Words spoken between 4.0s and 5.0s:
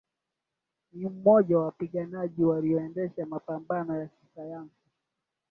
ya kisayansi